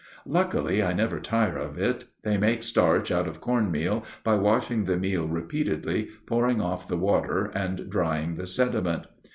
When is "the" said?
4.85-4.97, 6.87-6.97, 8.33-8.47